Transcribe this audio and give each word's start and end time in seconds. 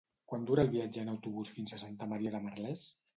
Quant 0.31 0.45
dura 0.49 0.61
el 0.67 0.69
viatge 0.75 1.03
en 1.05 1.11
autobús 1.13 1.51
fins 1.57 1.73
a 1.73 1.79
Santa 1.83 2.09
Maria 2.15 2.33
de 2.37 2.41
Merlès? 2.47 2.87